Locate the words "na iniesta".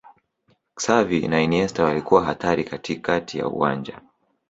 1.27-1.83